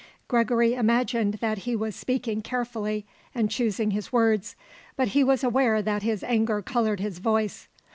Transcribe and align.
Gregory 0.27 0.73
imagined 0.73 1.35
that 1.41 1.59
he 1.59 1.75
was 1.75 1.95
speaking 1.95 2.41
carefully 2.41 3.05
and 3.35 3.51
choosing 3.51 3.91
his 3.91 4.11
words, 4.11 4.55
but 4.95 5.09
he 5.09 5.23
was 5.23 5.43
aware 5.43 5.79
that 5.79 6.01
his 6.01 6.23
anger 6.23 6.59
coloured 6.59 6.99
his 6.99 7.19
voice. 7.19 7.67